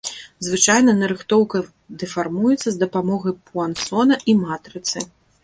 [0.45, 1.57] Звычайна нарыхтоўка
[2.05, 5.07] дэфармуецца з дапамогай пуансона і матрыцы.